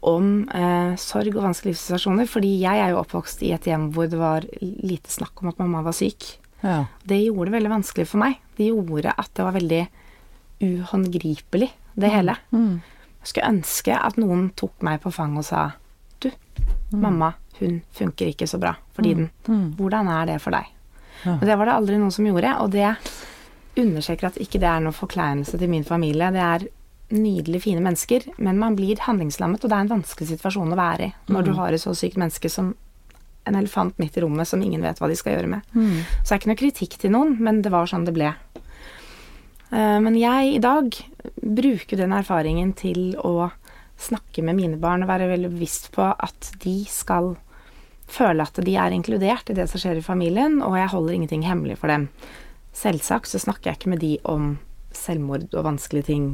[0.06, 2.30] om eh, sorg og vanskelige livssituasjoner.
[2.30, 5.60] Fordi jeg er jo oppvokst i et hjem hvor det var lite snakk om at
[5.62, 6.38] mamma var syk.
[6.62, 6.86] Ja.
[7.04, 8.40] Det gjorde det veldig vanskelig for meg.
[8.58, 9.84] Det gjorde at det var veldig
[10.60, 12.36] uhåndgripelig, det hele.
[12.52, 12.82] Mm.
[13.20, 15.68] Jeg skulle ønske at noen tok meg på fanget og sa
[16.20, 16.28] Du,
[16.92, 19.30] mamma, hun funker ikke så bra for tiden.
[19.48, 19.78] Mm.
[19.78, 20.68] Hvordan er det for deg?
[21.24, 21.38] Ja.
[21.38, 22.90] Og det var det aldri noen som gjorde, og det
[23.80, 26.32] understreker at ikke det er noen forkleinelse til min familie.
[26.36, 26.68] Det er
[27.10, 31.10] nydelig fine mennesker, men man blir handlingslammet, og det er en vanskelig situasjon å være
[31.10, 32.74] i når du har et så sykt menneske som
[33.50, 35.66] en elefant midt i rommet som ingen vet hva de skal gjøre med.
[35.74, 36.04] Mm.
[36.22, 38.34] Så det er ikke noe kritikk til noen, men det var sånn det ble.
[39.72, 40.94] Eh, Men jeg i dag
[41.42, 43.52] bruker den erfaringen til å
[44.00, 47.34] snakke med mine barn og være veldig bevisst på at de skal
[48.10, 51.44] føle at de er inkludert i det som skjer i familien, og jeg holder ingenting
[51.46, 52.08] hemmelig for dem.
[52.74, 54.58] Selvsagt så snakker jeg ikke med de om
[55.00, 56.30] selvmord og vanskelige ting.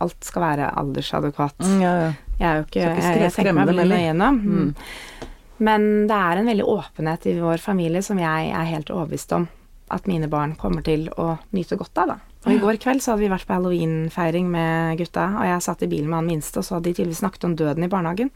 [0.00, 1.58] Alt skal være aldersadekvat.
[1.64, 2.10] Mm, ja, ja.
[2.40, 4.40] Jeg er jo ikke, ikke jeg, jeg tenker meg veldig nøye gjennom.
[4.40, 5.30] Mm.
[5.60, 9.48] Men det er en veldig åpenhet i vår familie som jeg er helt overbevist om
[9.90, 12.18] at mine barn kommer til å nyte godt av, da.
[12.46, 15.82] Og i går kveld så hadde vi vært på halloweenfeiring med gutta, og jeg satt
[15.84, 18.30] i bilen med han minste, og så hadde de tydeligvis snakket om døden i barnehagen.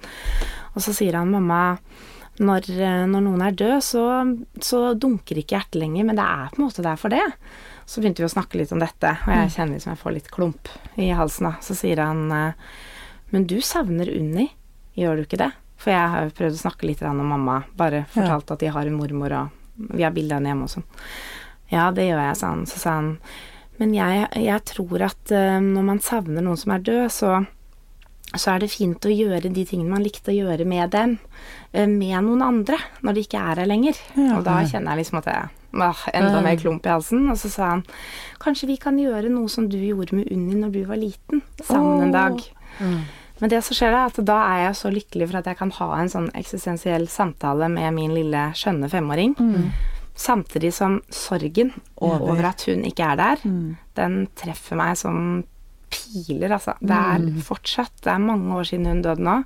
[0.75, 1.79] Og så sier han mamma
[2.43, 4.05] når, eh, når noen er død, så,
[4.61, 7.23] så dunker ikke hjertet lenger, men det er på en måte der for det.
[7.87, 10.31] Så begynte vi å snakke litt om dette, og jeg kjenner liksom jeg får litt
[10.33, 10.71] klump
[11.01, 11.51] i halsen.
[11.51, 11.55] da.
[11.65, 12.69] Så sier han eh,
[13.35, 14.49] Men du savner Unni,
[14.97, 15.51] gjør du ikke det?
[15.81, 18.87] For jeg har jo prøvd å snakke litt om mamma, bare fortalt at de har
[18.87, 20.87] en mormor, og vi har bilde av henne hjemme og sånn.
[21.73, 22.63] Ja, det gjør jeg, sa han.
[22.71, 23.11] Så sa han
[23.81, 27.35] Men jeg, jeg tror at eh, når man savner noen som er død, så
[28.35, 31.19] så er det fint å gjøre de tingene man likte å gjøre med dem,
[31.73, 34.01] eh, med noen andre, når de ikke er her lenger.
[34.17, 34.39] Ja.
[34.39, 37.27] Og da kjenner jeg liksom at jeg enda mer klump i halsen.
[37.33, 37.85] Og så sa han
[38.43, 42.09] kanskje vi kan gjøre noe som du gjorde med Unni når du var liten, sammen
[42.09, 42.41] en dag.
[43.41, 45.73] Men det som skjer er at da er jeg så lykkelig for at jeg kan
[45.81, 49.35] ha en sånn eksistensiell samtale med min lille skjønne femåring.
[50.15, 52.21] Samtidig som sorgen Over.
[52.31, 52.45] over.
[52.53, 53.43] at hun ikke er der,
[53.99, 55.43] den treffer meg som
[55.91, 56.77] piler, altså.
[56.81, 59.43] Det er fortsatt Det er mange år siden hun døde nå.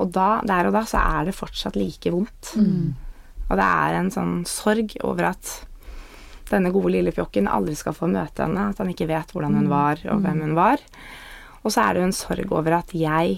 [0.00, 2.54] Og da, der og da så er det fortsatt like vondt.
[3.50, 5.50] Og det er en sånn sorg over at
[6.50, 9.68] denne gode lille pjokken aldri skal få møte henne, at han ikke vet hvordan hun
[9.70, 10.82] var og hvem hun var.
[11.62, 13.36] Og så er det jo en sorg over at jeg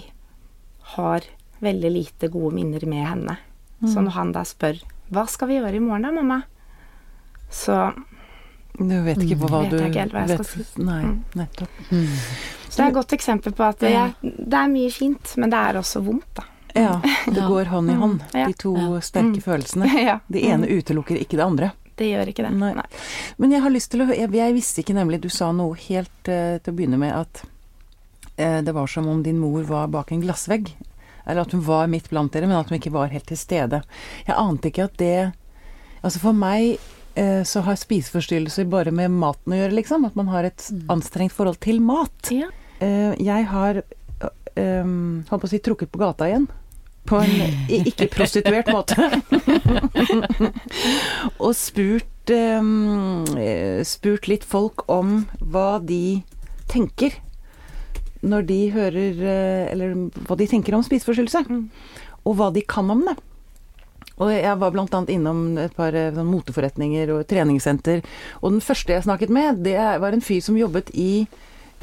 [0.95, 1.25] har
[1.63, 3.37] veldig lite gode minner med henne.
[3.83, 4.79] Så når han da spør
[5.13, 6.39] hva skal vi gjøre i morgen da, mamma?
[7.53, 7.75] Så
[8.79, 10.81] Du vet ikke på hva Vet du jeg ikke helt hva jeg skal si.
[10.81, 11.19] Nei, Mm.
[11.35, 11.69] nettopp.
[12.69, 15.59] Så det er et godt eksempel på at jeg, det er mye fint, men det
[15.59, 16.43] er også vondt, da.
[16.73, 18.47] Ja, det går hånd i hånd, Ja.
[18.49, 19.41] de to sterke Mm.
[19.45, 20.19] følelsene.
[20.33, 21.71] Det ene utelukker ikke det andre.
[21.95, 22.51] Det gjør ikke det.
[22.57, 22.71] Nei.
[22.73, 22.85] Nei.
[23.37, 26.25] Men jeg har lyst til å Jeg, jeg visste ikke nemlig Du sa noe helt
[26.25, 27.43] uh, til å begynne med at
[28.39, 30.71] uh, det var som om din mor var bak en glassvegg.
[31.27, 33.83] Eller at hun var midt blant dere, men at hun ikke var helt til stede.
[34.25, 35.13] Jeg ante ikke at det
[36.03, 36.79] Altså for meg
[37.15, 40.03] uh, så har spiseforstyrrelser bare med maten å gjøre, liksom.
[40.09, 42.33] At man har et anstrengt forhold til mat.
[42.33, 42.49] Ja.
[42.83, 43.83] Jeg har
[44.57, 46.49] holdt på å si trukket på gata igjen.
[47.03, 47.31] På en
[47.67, 48.95] ikke-prostituert måte.
[51.43, 56.23] og spurt, eh, spurt litt folk om hva de
[56.71, 57.19] tenker
[58.23, 61.43] når de hører eh, Eller hva de tenker om spiseforstyrrelse.
[61.49, 61.67] Mm.
[62.23, 63.17] Og hva de kan om det.
[64.21, 68.03] Og jeg var annet innom et par sånn moteforretninger og treningssenter.
[68.41, 71.25] Og den første jeg snakket med, det var en fyr som jobbet i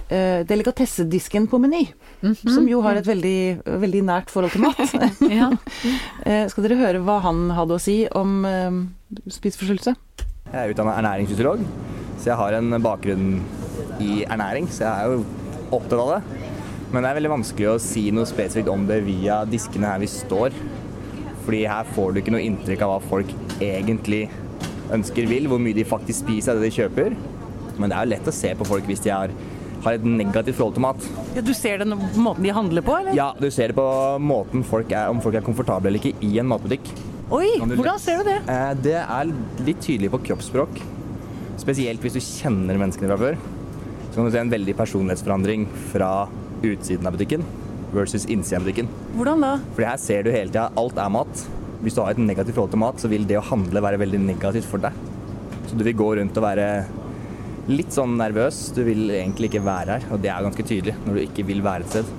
[0.08, 1.88] eh, delikatessedisken på Meny.
[2.20, 4.80] Som jo har et veldig, veldig nært forhold til mat.
[6.30, 8.82] Eh, skal dere høre hva han hadde å si om eh,
[9.32, 9.94] spiseforstyrrelse?
[10.50, 11.62] Jeg er utdanna ernæringsfysiolog,
[12.20, 13.40] så jeg har en bakgrunn
[14.02, 14.68] i ernæring.
[14.70, 15.24] Så jeg er jo
[15.74, 16.46] opptatt av det.
[16.90, 20.10] Men det er veldig vanskelig å si noe spesifikt om det via diskene her vi
[20.10, 20.54] står.
[21.46, 23.30] Fordi her får du ikke noe inntrykk av hva folk
[23.62, 24.24] egentlig
[24.94, 27.14] ønsker vil, hvor mye de faktisk spiser av det de kjøper.
[27.78, 29.32] Men det er jo lett å se på folk hvis de har,
[29.84, 31.06] har et negativt forhold til mat.
[31.36, 33.14] Ja, du ser det på måten de handler på, eller?
[33.16, 33.86] Ja, du ser det på
[34.20, 36.90] måten folk er, om folk er komfortable eller ikke i en matbutikk.
[37.30, 38.38] Oi, hvordan ser du det?
[38.50, 39.30] Eh, Det er
[39.64, 40.80] litt tydelig på kroppsspråk.
[41.60, 43.40] Spesielt hvis du kjenner menneskene fra før.
[44.10, 46.10] Så kan du se en veldig personlighetsforandring fra
[46.66, 47.44] utsiden av butikken
[47.94, 48.88] versus innsiden av butikken.
[49.16, 49.52] Hvordan da?
[49.76, 51.44] Fordi her ser du hele tida alt er mat.
[51.84, 54.20] Hvis du har et negativt forhold til mat, så vil det å handle være veldig
[54.26, 54.92] negativt for deg.
[55.70, 56.66] Så du vil gå rundt og være
[57.70, 58.70] litt sånn nervøs.
[58.74, 61.62] Du vil egentlig ikke være her, og det er ganske tydelig når du ikke vil
[61.64, 62.12] være et sted.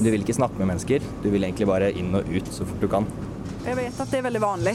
[0.00, 2.80] Du vil ikke snakke med mennesker, du vil egentlig bare inn og ut så fort
[2.82, 3.08] du kan.
[3.66, 4.72] Jeg vet at det er veldig vanlig,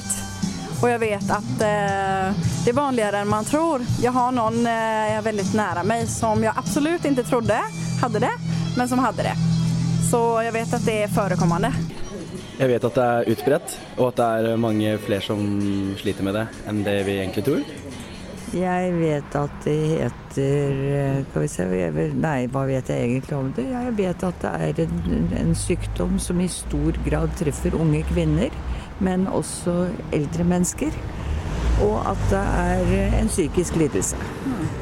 [0.75, 3.83] og jeg vet at eh, det er vanligere enn man tror.
[4.01, 7.57] Jeg har noen eh, veldig nære meg som jeg absolutt ikke trodde
[8.03, 8.31] hadde det,
[8.77, 9.35] men som hadde det.
[10.05, 11.73] Så jeg vet at det er forekommende.
[12.55, 15.41] Jeg vet at det er utbredt, og at det er mange flere som
[15.99, 17.65] sliter med det enn det vi egentlig tror.
[18.55, 23.35] Jeg vet at det heter eh, Skal vi se vet- Nei, hva vet jeg egentlig
[23.37, 23.65] om det?
[23.71, 28.53] Jeg vet at det er en, en sykdom som i stor grad treffer unge kvinner,
[29.03, 30.95] men også eldre mennesker.
[31.83, 34.15] Og at det er en psykisk lidelse.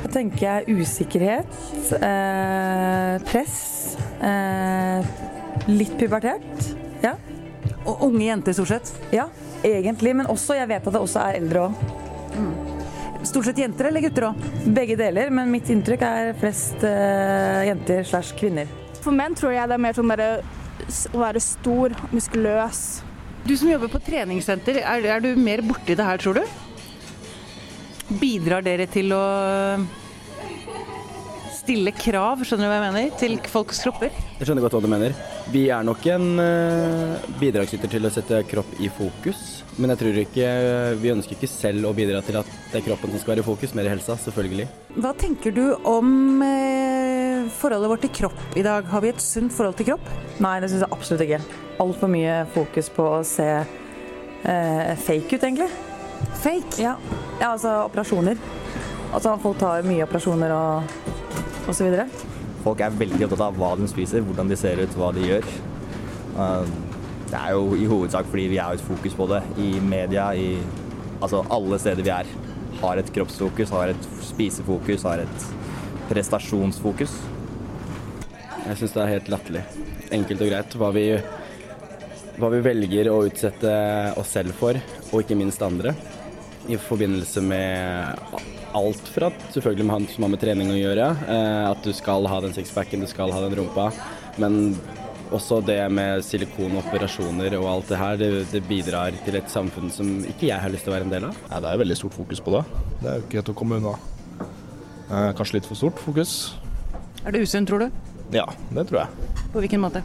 [0.03, 1.55] Da tenker jeg usikkerhet,
[1.97, 3.55] eh, press,
[4.21, 5.01] eh,
[5.73, 6.67] litt pubertert.
[7.01, 7.15] Ja.
[7.89, 8.93] Og unge jenter, stort sett.
[9.11, 9.25] ja,
[9.65, 10.13] egentlig.
[10.15, 11.89] Men også, jeg vet at det også er eldre òg.
[13.23, 14.43] Stort sett jenter eller gutter òg?
[14.75, 18.67] Begge deler, men mitt inntrykk er flest uh, jenter slash kvinner.
[18.99, 20.29] For menn tror jeg det er mer sånn derre
[21.13, 22.83] å være stor, muskuløs.
[23.47, 26.43] Du som jobber på treningssenter, er, er du mer borti det her, tror du?
[28.19, 29.23] Bidrar dere til å
[31.63, 34.11] stille krav, skjønner du hva jeg mener, til folks kropper?
[34.39, 35.13] Jeg skjønner godt hva du mener.
[35.53, 39.61] Vi er nok en eh, bidragsyter til å sette kropp i fokus.
[39.79, 40.49] Men jeg tror ikke
[41.01, 43.47] Vi ønsker ikke selv å bidra til at det er kroppen som skal være i
[43.47, 44.67] fokus, mer i helsa, selvfølgelig.
[44.99, 48.89] Hva tenker du om eh, forholdet vårt til kropp i dag?
[48.91, 50.11] Har vi et sunt forhold til kropp?
[50.43, 51.41] Nei, det syns jeg absolutt ikke.
[51.83, 55.71] Altfor mye fokus på å se eh, fake ut, egentlig.
[56.43, 56.75] Fake?
[56.83, 56.97] Ja.
[57.39, 58.39] ja, altså operasjoner.
[59.13, 61.12] Altså folk tar mye operasjoner og,
[61.67, 62.07] videre.
[62.63, 65.47] Folk er veldig opptatt av hva de spiser, hvordan de ser ut, hva de gjør.
[66.37, 66.65] Uh,
[67.33, 70.59] Det er jo i hovedsak fordi vi har et fokus på det i media, i
[71.17, 72.27] altså alle steder vi er.
[72.77, 75.47] Har et kroppsfokus, har et spisefokus, har et
[76.11, 77.15] prestasjonsfokus.
[78.67, 79.63] Jeg syns det er helt latterlig.
[80.13, 80.77] Enkelt og greit.
[80.77, 81.07] Hva vi,
[82.37, 83.73] hva vi velger å utsette
[84.21, 84.77] oss selv for,
[85.09, 85.95] og ikke minst andre.
[86.69, 88.13] I forbindelse med
[88.77, 92.27] alt fra selvfølgelig med han som har med trening å gjøre, eh, at du skal
[92.29, 93.89] ha den sixpacken, du skal ha den rumpa,
[94.41, 94.75] men
[95.33, 100.09] også det med silikonoperasjoner og alt det her, det, det bidrar til et samfunn som
[100.29, 101.39] ikke jeg har lyst til å være en del av.
[101.49, 102.63] Ja, det er veldig stort fokus på det.
[103.01, 103.95] Det er jo ikke helt å komme unna.
[105.09, 106.35] Eh, kanskje litt for stort fokus.
[107.23, 107.89] Er det usunt, tror du?
[108.35, 109.41] Ja, det tror jeg.
[109.53, 110.03] På hvilken måte?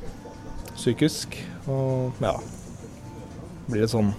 [0.76, 1.36] Psykisk
[1.68, 2.34] og ja.
[3.68, 4.14] Blir et sånn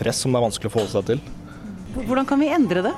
[0.00, 1.22] press som det er vanskelig å forholde seg til.
[2.06, 2.92] Hvordan kan vi endre det?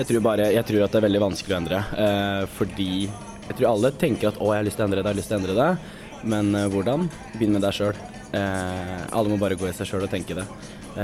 [0.00, 3.56] Jeg tror, bare, jeg tror at det er veldig vanskelig å endre, eh, fordi jeg
[3.58, 5.28] tror alle tenker at å, jeg har lyst til å endre det, jeg har lyst
[5.28, 5.98] til å endre det.
[6.32, 7.04] Men eh, hvordan?
[7.34, 7.98] Begynn med deg sjøl.
[8.32, 10.46] Eh, alle må bare gå i seg sjøl og tenke det.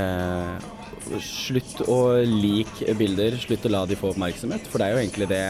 [0.00, 5.04] Eh, slutt å like bilder, slutt å la de få oppmerksomhet, for det er jo
[5.04, 5.42] egentlig det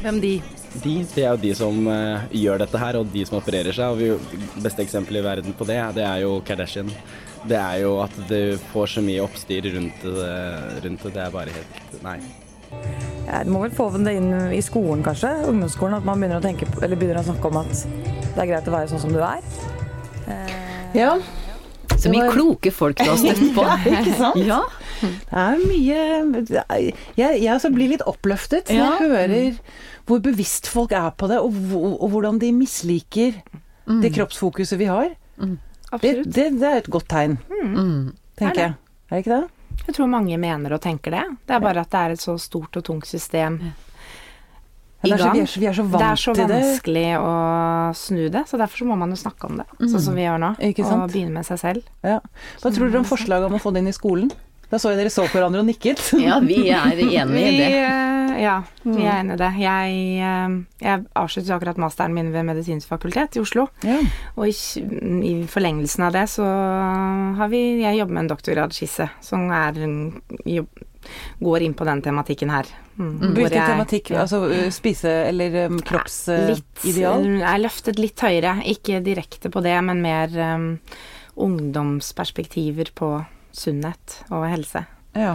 [0.00, 0.34] Hvem de?
[0.80, 3.94] De, det er jo de som eh, gjør dette her, og de som opererer seg.
[3.94, 6.90] Og vi, beste eksempelet i verden på det, det er jo Kardashian.
[7.46, 10.30] Det er jo at du får så mye oppstyr rundt det.
[10.86, 11.18] Rundt det.
[11.18, 12.20] det er bare helt Nei.
[13.30, 15.30] Ja, du må vel få det inn i skolen, kanskje?
[15.46, 15.94] Ungdomsskolen.
[16.00, 17.70] At man begynner å, tenke, eller begynner å snakke om at
[18.34, 19.38] det er greit å være sånn som du er.
[20.94, 21.12] Ja.
[22.00, 23.64] Så mye var- kloke folk du har støtt på.
[23.92, 24.40] Ikke sant?
[24.42, 24.62] Ja.
[25.00, 28.90] Det er mye Jeg, jeg også blir litt oppløftet når Ja.
[28.98, 29.60] jeg hører
[30.10, 31.54] hvor bevisst folk er på det, og,
[32.02, 33.36] og hvordan de misliker
[34.02, 35.12] det kroppsfokuset vi har.
[35.38, 35.58] Det,
[35.92, 36.32] Absolutt.
[36.34, 38.12] det, det er et godt tegn, Mm.
[38.38, 38.74] tenker jeg.
[39.10, 39.50] Er det ikke det?
[39.86, 41.22] Jeg tror mange mener og tenker det.
[41.48, 43.56] Det er bare at det er et så stort og tungt system
[45.00, 45.34] Ja, er så, gang.
[45.34, 47.18] vi, er så, vi er så Det Det er så vanskelig det.
[47.24, 49.66] å snu det, så derfor så må man jo snakke om det.
[49.88, 50.50] Sånn som vi gjør nå.
[50.60, 51.06] Ikke sant?
[51.06, 51.82] Og begynne med seg selv.
[52.04, 52.18] Ja.
[52.60, 54.28] Hva tror dere om forslaget om å få det inn i skolen?
[54.70, 55.98] Da så jeg dere så på hverandre og nikket.
[56.20, 57.70] ja, vi er enig i det.
[58.40, 59.50] Ja, vi er enig i det.
[59.60, 63.68] Jeg, eh, jeg avsluttet akkurat masteren min ved Medisinsk fakultet i Oslo.
[63.84, 63.98] Ja.
[64.36, 64.54] Og i,
[65.30, 66.46] i forlengelsen av det så
[67.38, 69.76] har vi Jeg jobber med en doktorgradsskisse som er
[70.48, 70.68] jobb,
[71.40, 72.66] går inn på den tematikken her.
[73.00, 74.10] Mm, Hvilken jeg- tematikk?
[74.12, 74.20] ja.
[74.26, 74.42] Altså
[74.74, 77.24] spise- eller um, kroppsideal?
[77.40, 80.66] Jeg er løftet litt høyere, ikke direkte på det, men mer um,
[81.40, 84.84] ungdomsperspektiver på sunnhet og helse.
[85.16, 85.34] Ja.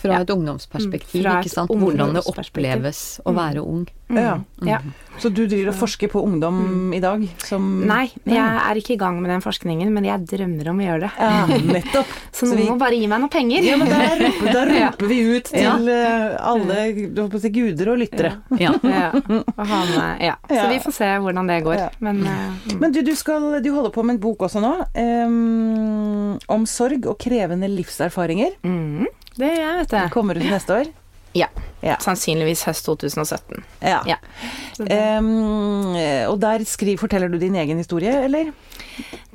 [0.00, 0.20] Fra Ja.
[0.24, 1.70] et ungdomsperspektiv, Fra et ikke sant.
[1.70, 3.86] Hvordan det oppleves å være ung.
[4.10, 4.40] Ja.
[4.66, 4.80] Ja.
[5.20, 7.22] Så du driver og forsker på ungdom i dag?
[7.44, 10.86] Som Nei, jeg er ikke i gang med den forskningen, men jeg drømmer om å
[10.88, 11.10] gjøre det.
[11.20, 12.06] Ja, nettopp.
[12.32, 13.62] Så Så noen vi- må bare gi meg noen penger.
[13.68, 15.76] Ja, men da roper, da roper vi ut til Ja.
[15.76, 16.78] eh, alle
[17.14, 18.32] du holdt å si, guder og lyttere.
[18.58, 18.72] Ja.
[18.82, 19.10] ja.
[19.14, 20.34] Og med, ja.
[20.48, 21.76] Så vi får se hvordan det går.
[21.78, 21.88] Ja.
[22.00, 22.80] Men mm.
[22.80, 27.06] Men du, du, skal, du holder på med en bok også nå, um, om sorg
[27.06, 28.56] og krevende livserfaringer.
[28.64, 29.06] mm,
[29.38, 30.00] det gjør jeg, vet du.
[30.14, 30.90] kommer ut neste år.
[31.36, 31.46] Ja.
[31.80, 31.96] Ja.
[32.02, 33.62] Sannsynligvis høst 2017.
[33.80, 34.00] Ja.
[34.08, 34.18] Ja.
[34.80, 35.94] Um,
[36.28, 38.50] og der skriver, forteller du din egen historie, eller?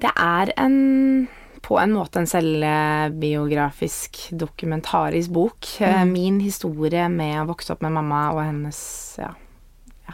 [0.02, 1.28] Det er en
[1.66, 5.66] på en måte en selvbiografisk, dokumentarisk bok.
[5.82, 6.12] Mm.
[6.12, 8.82] Min historie med å vokse opp med mamma og hennes
[9.18, 9.32] ja,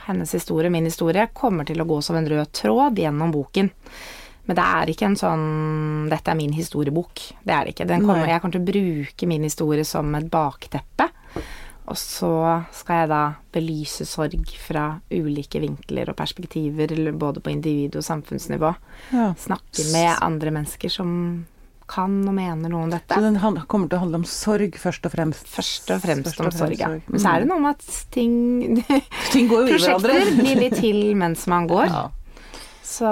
[0.05, 3.67] hennes historie, min historie, kommer til å gå som en rød tråd gjennom boken.
[4.51, 5.43] Men det er ikke en sånn
[6.11, 7.21] 'dette er min historiebok'.
[7.39, 7.87] Det er det ikke.
[7.87, 11.07] Den kommer, jeg kommer til å bruke min historie som et bakteppe.
[11.87, 12.31] Og så
[12.75, 13.21] skal jeg da
[13.55, 18.75] belyse sorg fra ulike vinkler og perspektiver, både på individ- og samfunnsnivå.
[19.15, 19.31] Ja.
[19.39, 21.15] Snakke med andre mennesker som
[21.87, 23.15] kan og mener noe om dette.
[23.15, 25.47] Så den kommer til å handle om sorg, først og fremst?
[25.47, 26.91] Først og fremst Først om og fremst sorg, ja.
[27.07, 28.83] Men så er det noe med at ting
[29.31, 31.87] Ting går jo i Prosjekter blir litt til mens man går.
[31.87, 32.09] Ja.
[32.91, 33.07] Så,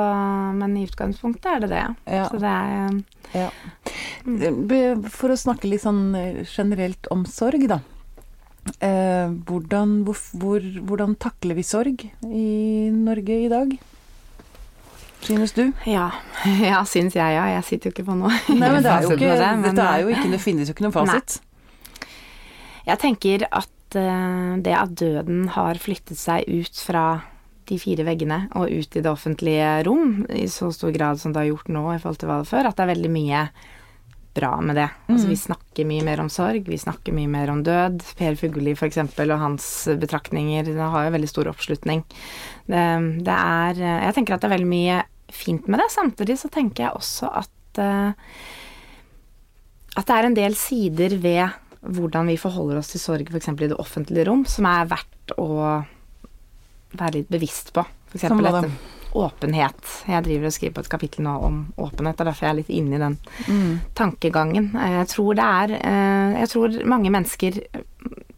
[0.60, 1.86] men i utgangspunktet er det det.
[2.12, 2.26] Ja.
[2.28, 3.00] Så det er
[3.38, 3.50] Ja.
[4.26, 7.80] Be- For å snakke litt sånn eh, generelt om sorg, da.
[8.84, 13.72] Eh, hvordan, hvor, hvor, hvordan takler vi sorg i Norge i dag?
[15.24, 15.66] Synes du?
[15.90, 16.10] Ja,
[16.64, 17.48] ja syns jeg, ja.
[17.56, 18.36] Jeg sitter jo ikke på noe.
[18.52, 20.88] Nei, men det er jo ikke, det, men, er jo ikke, det finnes jo ikke
[20.90, 21.40] noen fasit.
[22.90, 27.06] Jeg tenker at eh, det at døden har flyttet seg ut fra
[27.70, 31.44] de fire veggene og ut i det offentlige rom i så stor grad som det
[31.44, 33.44] har gjort nå i forhold til hva det var før, at det er veldig mye
[34.40, 34.88] bra med det.
[35.10, 38.04] Altså, vi snakker mye mer om sorg, vi snakker mye mer om død.
[38.20, 39.00] Per Fugelli f.eks.
[39.02, 39.66] og hans
[40.00, 42.06] betraktninger det har jo veldig stor oppslutning.
[42.70, 42.86] Det,
[43.26, 45.02] det er Jeg tenker at det er veldig mye
[45.34, 45.90] fint med det.
[45.94, 48.14] Samtidig så tenker jeg også at uh,
[49.98, 53.50] at det er en del sider ved hvordan vi forholder oss til sorg f.eks.
[53.52, 55.50] i det offentlige rom, som er verdt å
[56.98, 57.86] være litt bevisst på.
[58.14, 58.72] Eksempel dette
[59.14, 59.92] åpenhet.
[60.08, 62.70] Jeg driver og skriver på et kapittel nå om åpenhet, og derfor er jeg litt
[62.78, 63.80] inne i den Mm.
[63.96, 64.76] tankegangen.
[64.76, 67.60] Eh, Jeg tror det er eh, Jeg tror mange mennesker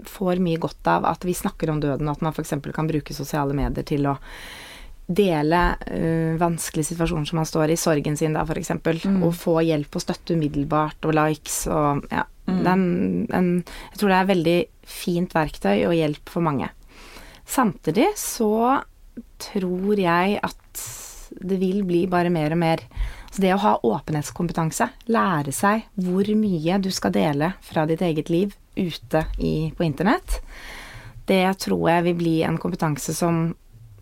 [0.06, 2.54] får mye godt av at vi snakker om døden, at man f.eks.
[2.74, 4.18] kan bruke sosiale medier til å
[5.12, 8.70] dele uh, vanskelige situasjoner som man står i, sorgen sin da f.eks.,
[9.06, 9.24] Mm.
[9.24, 12.24] og få hjelp og støtte umiddelbart, og likes og ja.
[12.48, 12.64] Mm.
[12.64, 16.42] Den, er en, en, jeg tror det er et veldig fint verktøy og hjelp for
[16.42, 16.70] mange.
[17.52, 18.80] Samtidig så
[19.42, 20.84] tror jeg at
[21.42, 22.82] det vil bli bare mer og mer
[23.32, 28.28] Så det å ha åpenhetskompetanse, lære seg hvor mye du skal dele fra ditt eget
[28.32, 30.42] liv ute i, på internett,
[31.28, 33.54] det tror jeg vil bli en kompetanse som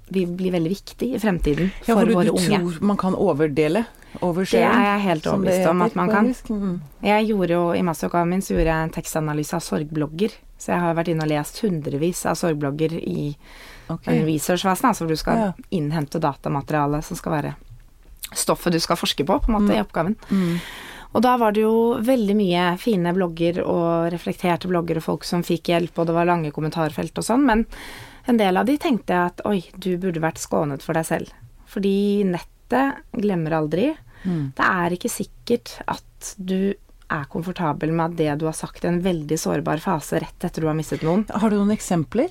[0.10, 2.58] vil bli veldig viktig i fremtiden Ja, for for du, våre du unge.
[2.58, 3.86] tror man kan overdele?
[4.18, 6.32] Det er jeg helt overbevist om at man kan.
[6.50, 6.80] Mm.
[7.06, 10.34] Jeg gjorde jo, I masteroppgaven min så gjorde jeg en tekstanalyse av sorgblogger.
[10.60, 13.32] Så jeg har vært inne og lest hundrevis av sorgblogger i
[13.88, 14.22] okay.
[14.28, 15.50] researchvesenet, altså hvor du skal Ja.
[15.72, 17.56] innhente datamateriale som skal være
[18.36, 20.15] stoffet du skal forske på, på en måte, i oppgaven.
[20.30, 20.60] Mm.
[21.17, 25.41] Og da var det jo veldig mye fine blogger og reflekterte blogger og folk som
[25.45, 27.65] fikk hjelp, og det var lange kommentarfelt og sånn, men
[28.30, 31.34] en del av de tenkte jeg at oi, du burde vært skånet for deg selv.
[31.69, 33.88] Fordi nettet glemmer aldri.
[34.22, 34.52] Mm.
[34.58, 36.76] Det er ikke sikkert at du
[37.10, 40.62] er komfortabel med at det du har sagt i en veldig sårbar fase rett etter
[40.62, 41.26] du har mistet noen.
[41.30, 42.30] Har du noen eksempler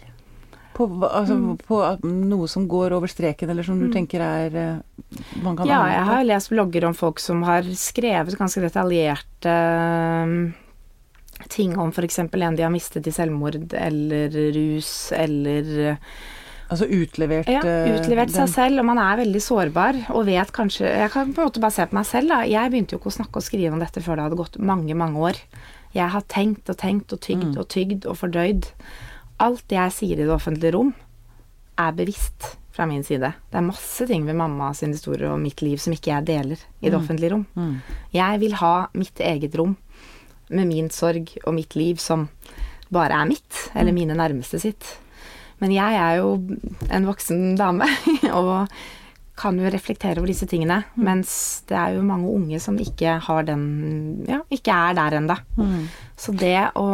[0.79, 1.59] på, altså, Mm.
[1.67, 4.79] på noe som går over streken, eller som du tenker er eh,
[5.43, 9.55] man kan Ja, jeg har lest blogger om folk som har skrevet ganske detaljerte
[10.23, 10.55] um,
[11.49, 12.19] ting om f.eks.
[12.19, 15.97] en de har mistet i selvmord, eller rus, eller
[16.69, 20.53] Altså utlevert Ja, eh, utlevert den- seg selv, og man er veldig sårbar og vet
[20.53, 22.43] kanskje Jeg kan på en måte bare se på meg selv, da.
[22.45, 24.95] Jeg begynte jo ikke å snakke og skrive om dette før det hadde gått mange,
[24.95, 25.37] mange år.
[25.95, 28.67] Jeg har tenkt og tenkt og tygd og tygd og fordøyd.
[29.41, 30.95] Alt jeg sier i det offentlige rom,
[31.79, 33.33] er bevisst fra min side.
[33.51, 36.59] Det er masse ting ved mamma sin historie og mitt liv som ikke jeg deler
[36.83, 37.47] i det offentlige rom.
[37.57, 37.81] Mm.
[38.13, 39.77] Jeg vil ha mitt eget rom
[40.51, 42.29] med min sorg og mitt liv som
[42.91, 44.99] bare er mitt, eller mine nærmeste sitt.
[45.63, 46.37] Men jeg er jo
[46.91, 47.89] en voksen dame
[48.39, 48.69] og
[49.39, 53.47] kan jo reflektere over disse tingene, mens det er jo mange unge som ikke har
[53.47, 53.67] den
[54.27, 55.37] Ja, ikke er der ennå.
[56.19, 56.89] Så det å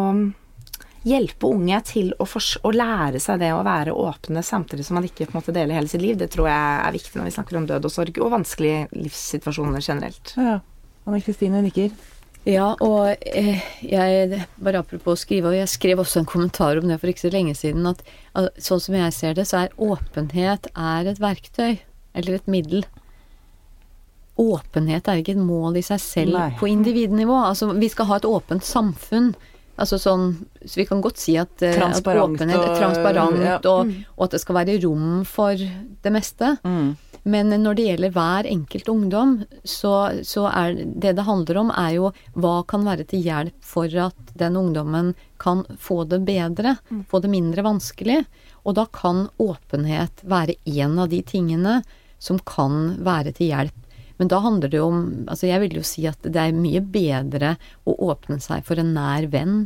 [1.04, 5.26] hjelpe unge til å, å lære seg det å være åpne samtidig som man ikke
[5.26, 7.60] på en måte deler hele sitt liv, det tror jeg er viktig når vi snakker
[7.60, 10.36] om død og sorg, og vanskelige livssituasjoner generelt.
[10.40, 10.58] Ja.
[11.04, 11.92] Anne Kristine nikker.
[12.44, 16.90] Ja, og eh, jeg Bare apropos å skrive, og jeg skrev også en kommentar om
[16.90, 18.02] det for ikke så lenge siden, at,
[18.36, 21.80] at sånn som jeg ser det, så er åpenhet er et verktøy,
[22.12, 22.84] eller et middel.
[24.40, 26.50] Åpenhet er ikke et mål i seg selv Nei.
[26.58, 27.36] på individnivå.
[27.48, 29.32] Altså, vi skal ha et åpent samfunn.
[29.76, 30.28] Altså sånn,
[30.64, 33.56] så vi kan godt si at, transparent, at Transparent åpenhet er og- transparent, ja.
[33.72, 36.52] og, og at det skal være rom for det meste.
[36.62, 36.94] Mm.
[37.24, 39.30] Men når det gjelder hver enkelt ungdom,
[39.64, 43.88] så, så er det det handler om, er jo hva kan være til hjelp for
[43.88, 46.76] at den ungdommen kan få det bedre,
[47.08, 48.20] få det mindre vanskelig.
[48.68, 51.78] Og da kan åpenhet være en av de tingene
[52.20, 53.80] som kan være til hjelp.
[54.18, 56.80] Men da handler det jo om Altså jeg vil jo si at det er mye
[56.80, 59.64] bedre å åpne seg for en nær venn.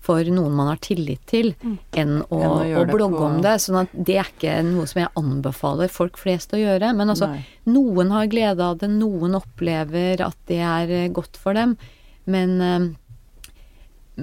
[0.00, 1.50] For noen man har tillit til,
[1.92, 3.54] enn å, Enn å å det blogge på- om det.
[3.60, 6.94] Sånn at det er ikke noe som jeg anbefaler folk flest å gjøre.
[6.96, 7.44] Men altså, Nei.
[7.66, 11.76] noen har glede av det, noen opplever at det er godt for dem.
[12.26, 12.88] Men eh,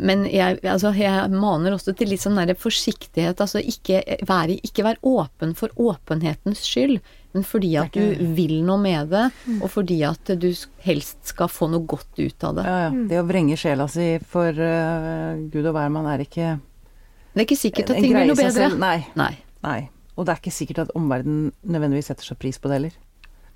[0.02, 3.40] men jeg, altså, jeg maner også til litt sånn forsiktighet.
[3.44, 7.00] Altså ikke vær, ikke vær åpen for åpenhetens skyld,
[7.36, 9.26] men fordi at du vil noe med det,
[9.60, 10.50] og fordi at du
[10.86, 12.68] helst skal få noe godt ut av det.
[12.68, 12.94] Ja, ja.
[13.12, 17.60] Det å vrenge sjela si for uh, Gud og hvermann er ikke Det er ikke
[17.60, 18.72] sikkert at ting blir noe bedre.
[18.82, 18.98] Nei.
[19.20, 19.34] Nei.
[19.66, 19.82] Nei.
[20.18, 22.98] Og det er ikke sikkert at omverdenen nødvendigvis setter så pris på det heller.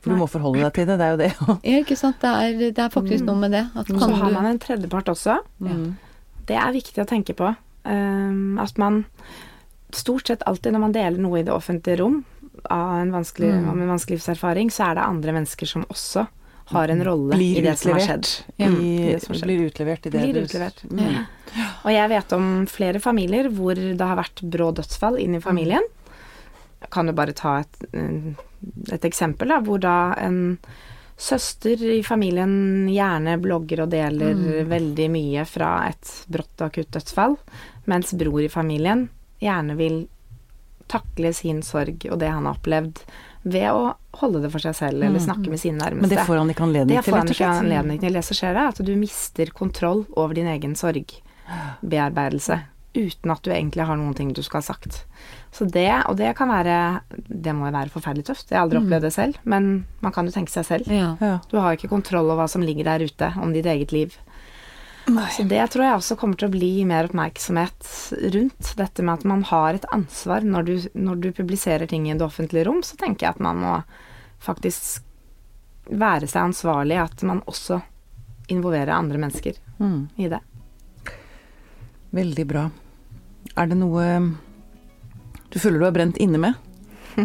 [0.01, 1.31] For du må forholde deg til det, det er jo det.
[1.69, 2.21] Ja, ikke sant.
[2.21, 3.67] Det er, det er faktisk noe med det.
[3.77, 5.37] At Så har man en tredjepart også.
[5.61, 5.91] Mm.
[6.47, 7.51] Det er viktig å tenke på.
[7.83, 9.05] Um, at man
[9.91, 12.23] stort sett alltid når man deler noe i det offentlige rom
[12.69, 13.69] av en vanskelig, Mm.
[13.71, 16.27] om en vanskelig livserfaring, så er det andre mennesker som også
[16.71, 18.27] har en rolle i det som har skjedd.
[18.57, 19.47] I, Ja, i det som har skjedd.
[19.49, 20.83] blir utlevert i det Blir utlevert.
[20.89, 21.25] Mm.
[21.83, 25.83] Og jeg vet om flere familier hvor det har vært brå dødsfall inn i familien.
[26.81, 28.33] Jeg kan jo bare ta et, eh,
[28.93, 30.57] et eksempel, da, hvor da en
[31.21, 37.37] søster i familien gjerne blogger og deler veldig mye fra et brått og akutt dødsfall,
[37.91, 39.05] mens bror i familien
[39.41, 39.99] gjerne vil
[40.91, 43.03] takle sin sorg og det han har opplevd,
[43.43, 46.09] ved å holde det for seg selv eller snakke med sine nærmeste.
[46.09, 48.17] Men det får han ikke anledning Det til, får han ikke anledning til.
[48.17, 51.15] Det som skjer, er at du mister kontroll over din egen sorg.
[52.93, 55.05] Uten at du egentlig har noen ting du skal ha sagt.
[55.51, 58.49] Så det, og det kan være Det må jo være forferdelig tøft.
[58.51, 58.85] Jeg har aldri Mm.
[58.85, 60.87] opplevd det selv, men man kan jo tenke seg selv.
[60.91, 61.15] Ja.
[61.21, 61.39] Ja.
[61.49, 64.15] Du har jo ikke kontroll over hva som ligger der ute, om ditt eget liv.
[65.07, 68.75] Så det tror jeg også kommer til å bli mer oppmerksomhet rundt.
[68.77, 72.21] Dette med at man har et ansvar når du, når du publiserer ting i det
[72.21, 73.83] offentlige rom, så tenker jeg at man må
[74.39, 75.01] faktisk
[75.89, 77.81] være seg ansvarlig, at man også
[78.49, 80.09] involverer andre mennesker Mm.
[80.19, 80.39] i det.
[82.15, 82.65] Veldig bra.
[83.57, 84.05] Er det noe
[85.51, 86.53] du føler du har brent inne med?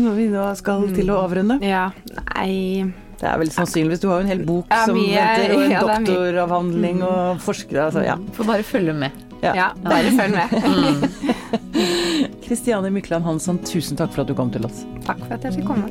[0.00, 1.58] Når vi da skal til å avrunde?
[1.60, 1.90] Ja,
[2.32, 2.86] nei
[3.20, 5.60] Det er vel sannsynligvis Du har jo en hel bok Ja, som mye- venter, og
[5.66, 8.16] en ja, doktoravhandling og forskere altså, ja.
[8.38, 9.20] Får bare følge med.
[9.42, 10.48] Ja, bare følg med.
[12.46, 14.84] Kristiane Mykland Hansson, tusen takk for at du kom til oss.
[15.04, 15.90] Takk for at jeg fikk komme.